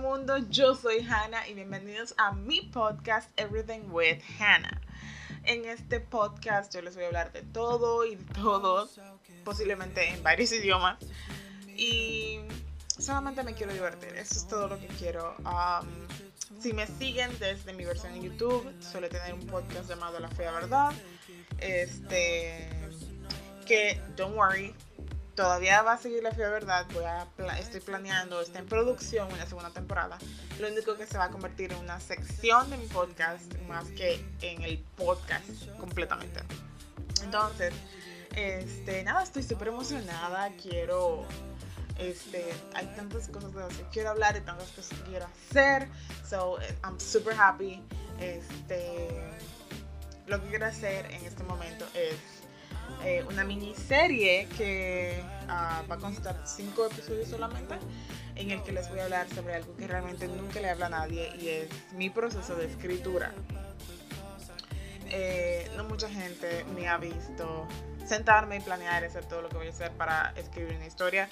mundo, 0.00 0.38
yo 0.48 0.74
soy 0.74 1.06
Hannah 1.06 1.46
y 1.46 1.52
bienvenidos 1.52 2.14
a 2.16 2.32
mi 2.32 2.62
podcast 2.62 3.28
Everything 3.38 3.90
with 3.90 4.18
Hannah. 4.38 4.80
En 5.44 5.66
este 5.66 6.00
podcast 6.00 6.72
yo 6.72 6.80
les 6.80 6.94
voy 6.94 7.04
a 7.04 7.08
hablar 7.08 7.32
de 7.32 7.42
todo 7.42 8.06
y 8.06 8.16
de 8.16 8.24
todos, 8.32 8.98
posiblemente 9.44 10.08
en 10.08 10.22
varios 10.22 10.52
idiomas. 10.52 10.96
Y 11.68 12.38
solamente 12.98 13.42
me 13.42 13.52
quiero 13.52 13.74
divertir, 13.74 14.14
eso 14.16 14.36
es 14.36 14.48
todo 14.48 14.68
lo 14.68 14.80
que 14.80 14.86
quiero. 14.86 15.36
Um, 15.40 15.86
si 16.58 16.72
me 16.72 16.86
siguen 16.86 17.38
desde 17.38 17.74
mi 17.74 17.84
versión 17.84 18.14
en 18.14 18.22
YouTube, 18.22 18.72
suele 18.80 19.10
tener 19.10 19.34
un 19.34 19.46
podcast 19.46 19.86
llamado 19.86 20.18
La 20.18 20.28
Fea 20.28 20.50
Verdad. 20.52 20.92
Este, 21.58 22.70
que, 23.66 24.00
don't 24.16 24.34
worry, 24.34 24.74
todavía 25.34 25.82
va 25.82 25.92
a 25.94 25.98
seguir 25.98 26.22
la 26.22 26.32
fea 26.32 26.48
verdad. 26.48 26.86
Voy 26.92 27.04
a 27.04 27.26
estoy 27.58 27.80
planeando, 27.80 28.40
está 28.40 28.58
en 28.58 28.66
producción 28.66 29.32
una 29.32 29.46
segunda 29.46 29.70
temporada. 29.70 30.18
Lo 30.58 30.68
único 30.68 30.96
que 30.96 31.06
se 31.06 31.18
va 31.18 31.24
a 31.24 31.30
convertir 31.30 31.72
en 31.72 31.78
una 31.78 32.00
sección 32.00 32.70
de 32.70 32.76
mi 32.76 32.86
podcast 32.86 33.54
más 33.68 33.88
que 33.90 34.24
en 34.40 34.62
el 34.62 34.78
podcast 34.96 35.48
completamente. 35.78 36.40
Entonces, 37.22 37.72
este, 38.36 39.02
nada, 39.04 39.22
estoy 39.22 39.42
súper 39.42 39.68
emocionada. 39.68 40.50
Quiero, 40.60 41.24
este, 41.98 42.52
hay 42.74 42.86
tantas 42.96 43.28
cosas 43.28 43.52
de 43.54 43.60
las 43.60 43.76
que 43.76 43.84
quiero 43.92 44.10
hablar 44.10 44.36
y 44.36 44.40
tantas 44.40 44.70
cosas 44.70 44.98
que 44.98 45.10
quiero 45.10 45.26
hacer. 45.26 45.88
So, 46.28 46.58
I'm 46.84 46.98
super 46.98 47.34
happy. 47.38 47.82
Este, 48.20 49.08
lo 50.26 50.40
que 50.42 50.48
quiero 50.48 50.66
hacer 50.66 51.06
en 51.06 51.24
este 51.24 51.42
momento 51.44 51.86
es 51.94 52.16
eh, 53.04 53.24
una 53.28 53.42
miniserie 53.42 54.46
que 54.56 55.20
ah, 55.48 55.82
va 55.90 55.96
a 55.96 55.98
constar 55.98 56.40
cinco 56.44 56.86
episodios 56.86 57.28
solamente, 57.28 57.74
en 58.36 58.52
el 58.52 58.62
que 58.62 58.70
les 58.70 58.88
voy 58.88 59.00
a 59.00 59.04
hablar 59.04 59.28
sobre 59.34 59.56
algo 59.56 59.74
que 59.76 59.88
realmente 59.88 60.28
nunca 60.28 60.60
le 60.60 60.70
habla 60.70 60.86
a 60.86 60.90
nadie 60.90 61.32
y 61.40 61.48
es 61.48 61.68
mi 61.94 62.10
proceso 62.10 62.54
de 62.54 62.66
escritura. 62.66 63.32
Eh, 65.08 65.68
no 65.76 65.84
mucha 65.84 66.08
gente 66.08 66.64
me 66.76 66.88
ha 66.88 66.96
visto 66.96 67.66
sentarme 68.06 68.56
y 68.56 68.60
planear 68.60 69.04
hacer 69.04 69.24
todo 69.24 69.42
lo 69.42 69.48
que 69.48 69.56
voy 69.56 69.66
a 69.66 69.70
hacer 69.70 69.90
para 69.92 70.32
escribir 70.36 70.76
una 70.76 70.86
historia, 70.86 71.28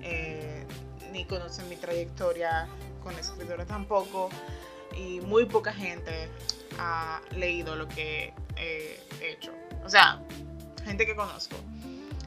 eh, 0.00 0.66
ni 1.12 1.24
conocen 1.24 1.68
mi 1.68 1.76
trayectoria 1.76 2.66
con 3.02 3.14
la 3.14 3.20
escritura 3.20 3.64
tampoco, 3.64 4.28
y 4.96 5.20
muy 5.20 5.46
poca 5.46 5.72
gente 5.72 6.28
ha 6.78 7.20
leído 7.30 7.76
lo 7.76 7.86
que 7.86 8.34
he 8.56 8.98
hecho. 9.22 9.52
O 9.84 9.88
sea, 9.88 10.20
gente 10.84 11.06
que 11.06 11.14
conozco, 11.14 11.56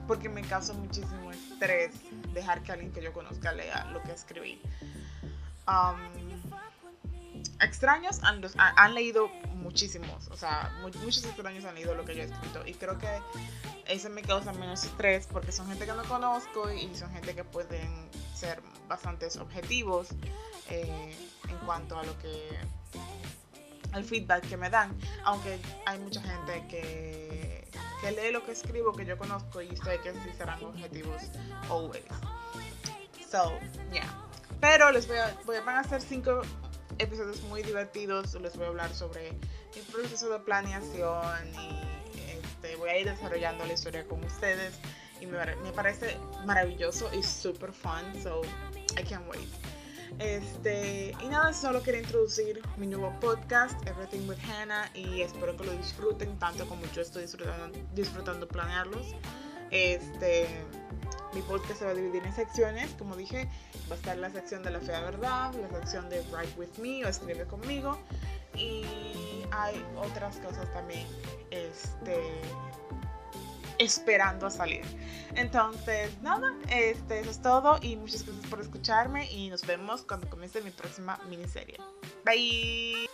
porque 0.07 0.29
me 0.29 0.41
causa 0.41 0.73
muchísimo 0.73 1.31
estrés 1.31 1.91
dejar 2.33 2.61
que 2.63 2.71
alguien 2.71 2.91
que 2.91 3.01
yo 3.01 3.13
conozca 3.13 3.51
lea 3.51 3.85
lo 3.91 4.01
que 4.03 4.11
escribí. 4.11 4.61
extraños 7.61 8.19
han, 8.23 8.93
leído 8.93 9.29
muchísimos, 9.55 10.27
o 10.27 10.37
sea, 10.37 10.71
muchos 10.81 11.25
extraños 11.25 11.65
han 11.65 11.75
leído 11.75 11.95
lo 11.95 12.05
que 12.05 12.15
yo 12.15 12.21
he 12.21 12.25
escrito 12.25 12.65
y 12.65 12.73
creo 12.73 12.97
que 12.97 13.09
eso 13.87 14.09
me 14.09 14.21
causa 14.21 14.51
menos 14.53 14.83
estrés 14.83 15.27
porque 15.31 15.51
son 15.51 15.67
gente 15.67 15.85
que 15.85 15.93
no 15.93 16.03
conozco 16.03 16.71
y 16.71 16.93
son 16.95 17.11
gente 17.11 17.33
que 17.35 17.43
pueden 17.43 18.09
ser 18.35 18.61
bastantes 18.87 19.37
objetivos 19.37 20.09
eh, 20.69 21.15
en 21.47 21.57
cuanto 21.65 21.97
a 21.97 22.03
lo 22.03 22.17
que 22.19 22.49
al 23.93 24.03
feedback 24.03 24.47
que 24.47 24.57
me 24.57 24.69
dan, 24.69 24.93
aunque 25.23 25.57
hay 25.85 25.99
mucha 25.99 26.21
gente 26.21 26.65
que 26.67 27.54
que 28.01 28.11
lee 28.11 28.31
lo 28.31 28.45
que 28.45 28.51
escribo, 28.51 28.93
que 28.93 29.05
yo 29.05 29.17
conozco 29.17 29.61
y 29.61 29.75
sé 29.77 29.99
que 30.03 30.13
sí 30.13 30.31
serán 30.37 30.63
objetivos 30.63 31.21
always. 31.69 32.03
So, 33.29 33.51
yeah. 33.91 34.03
Pero 34.61 34.91
les 34.91 35.07
voy 35.07 35.17
a, 35.17 35.35
voy 35.45 35.57
van 35.65 35.77
a 35.77 35.79
hacer 35.81 36.01
cinco 36.01 36.41
episodios 36.97 37.41
muy 37.43 37.63
divertidos. 37.63 38.33
Les 38.35 38.55
voy 38.55 38.65
a 38.65 38.69
hablar 38.69 38.93
sobre 38.93 39.31
mi 39.75 39.81
proceso 39.91 40.29
de 40.29 40.39
planeación 40.39 41.53
y 41.53 42.31
este, 42.31 42.75
voy 42.77 42.89
a 42.89 42.99
ir 42.99 43.09
desarrollando 43.09 43.65
la 43.65 43.73
historia 43.73 44.07
con 44.07 44.23
ustedes. 44.23 44.79
Y 45.21 45.27
me, 45.27 45.37
me 45.57 45.71
parece 45.71 46.17
maravilloso 46.45 47.09
y 47.13 47.23
super 47.23 47.71
fun. 47.71 48.03
So, 48.21 48.41
I 48.97 49.03
can't 49.03 49.27
wait. 49.29 49.49
Este, 50.19 51.13
y 51.21 51.27
nada, 51.27 51.51
solo 51.53 51.83
quería 51.83 51.99
introducir 52.01 52.61
mi 52.77 52.87
nuevo 52.87 53.13
podcast, 53.19 53.75
Everything 53.85 54.27
with 54.29 54.37
Hannah, 54.49 54.89
y 54.93 55.21
espero 55.21 55.57
que 55.57 55.65
lo 55.65 55.73
disfruten 55.73 56.39
tanto 56.39 56.65
como 56.67 56.85
yo 56.93 57.01
estoy 57.01 57.23
disfrutando, 57.23 57.77
disfrutando 57.93 58.47
planearlos. 58.47 59.13
Este, 59.71 60.47
mi 61.33 61.41
podcast 61.41 61.79
se 61.79 61.85
va 61.85 61.91
a 61.91 61.93
dividir 61.93 62.25
en 62.25 62.33
secciones, 62.33 62.91
como 62.97 63.15
dije, 63.17 63.49
va 63.89 63.95
a 63.95 63.97
estar 63.97 64.17
la 64.17 64.29
sección 64.29 64.63
de 64.63 64.71
la 64.71 64.79
fea 64.79 65.01
verdad, 65.01 65.53
la 65.53 65.69
sección 65.79 66.07
de 66.09 66.21
Write 66.31 66.53
with 66.57 66.77
me 66.77 67.03
o 67.03 67.09
escribe 67.09 67.45
conmigo, 67.45 67.99
y 68.55 68.85
hay 69.51 69.85
otras 69.97 70.37
cosas 70.37 70.71
también, 70.71 71.05
este, 71.51 72.39
esperando 73.79 74.47
a 74.47 74.51
salir. 74.51 74.83
Entonces, 75.35 76.11
nada, 76.21 76.53
este, 76.69 77.19
eso 77.19 77.31
es 77.31 77.41
todo 77.41 77.77
y 77.81 77.95
muchas 77.95 78.25
gracias 78.25 78.47
por 78.47 78.61
escucharme 78.61 79.31
y 79.31 79.49
nos 79.49 79.65
vemos 79.65 80.03
cuando 80.03 80.29
comience 80.29 80.61
mi 80.61 80.71
próxima 80.71 81.19
miniserie. 81.29 81.77
Bye. 82.23 83.09